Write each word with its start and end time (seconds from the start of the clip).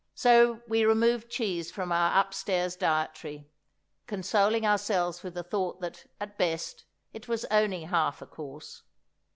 So 0.15 0.61
we 0.67 0.83
removed 0.83 1.29
cheese 1.29 1.69
from 1.69 1.91
our 1.91 2.19
upstairs 2.19 2.75
dietary, 2.75 3.47
consoling 4.07 4.65
ourselves 4.65 5.21
with 5.21 5.35
the 5.35 5.43
thought 5.43 5.79
that, 5.81 6.07
at 6.19 6.39
best, 6.39 6.85
it 7.13 7.27
was 7.27 7.45
only 7.51 7.83
half 7.83 8.19
a 8.19 8.25
course. 8.25 8.81